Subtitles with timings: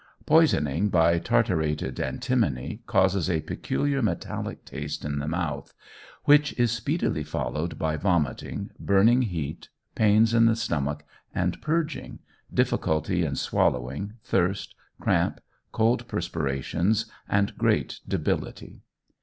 [0.25, 5.75] Poisoning by tartarated antimony causes a peculiar metallic taste in the mouth,
[6.23, 12.17] which is speedily followed by vomiting, burning heat, pains in the stomach and purging,
[12.51, 15.39] difficulty in swallowing, thirst, cramp,
[15.71, 18.81] cold perspirations, and great debility.